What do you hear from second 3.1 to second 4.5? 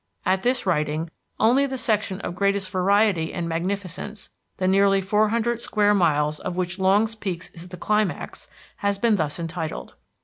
and magnificence,